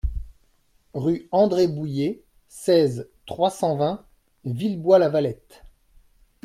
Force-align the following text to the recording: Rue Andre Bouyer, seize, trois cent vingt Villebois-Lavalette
Rue 0.95 1.27
Andre 1.31 1.67
Bouyer, 1.67 2.23
seize, 2.49 3.07
trois 3.27 3.51
cent 3.51 3.75
vingt 3.75 4.03
Villebois-Lavalette 4.45 5.61